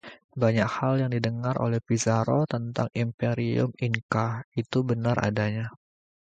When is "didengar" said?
1.15-1.55